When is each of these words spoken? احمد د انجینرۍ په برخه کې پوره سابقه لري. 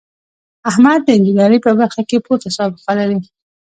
احمد 0.69 0.99
د 1.03 1.07
انجینرۍ 1.17 1.59
په 1.65 1.71
برخه 1.79 2.01
کې 2.09 2.23
پوره 2.25 2.49
سابقه 2.57 2.91
لري. 2.99 3.19